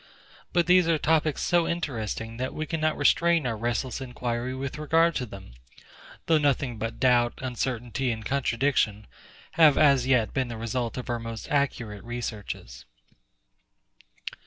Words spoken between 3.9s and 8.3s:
inquiry with regard to them; though nothing but doubt, uncertainty, and